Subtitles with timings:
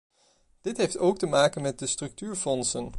[0.61, 2.89] Dit heeft ook te maken met de structuurfondsen.